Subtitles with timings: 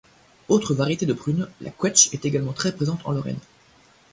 [0.49, 3.37] Autre variété de prune, la quetsche est également très présente en Lorraine.